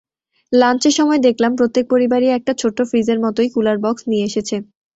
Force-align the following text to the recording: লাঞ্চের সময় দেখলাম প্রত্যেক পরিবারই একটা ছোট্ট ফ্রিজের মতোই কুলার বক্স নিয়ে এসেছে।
লাঞ্চের 0.51 0.93
সময় 0.99 1.21
দেখলাম 1.27 1.51
প্রত্যেক 1.55 1.85
পরিবারই 1.93 2.29
একটা 2.31 2.51
ছোট্ট 2.61 2.79
ফ্রিজের 2.89 3.19
মতোই 3.25 3.49
কুলার 3.53 3.77
বক্স 3.83 4.01
নিয়ে 4.09 4.27
এসেছে। 4.29 4.55